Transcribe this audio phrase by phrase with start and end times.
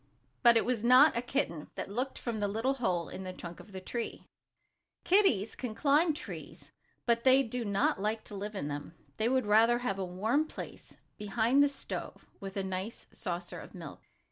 [0.41, 3.59] But it was not a kitten that looked from the little hole in the trunk
[3.59, 4.25] of the tree.
[5.03, 6.71] Kitties can climb trees,
[7.05, 8.95] but they do not like to live in them.
[9.17, 13.75] They would rather have a warm place behind the stove, with a nice saucer of
[13.75, 14.01] milk.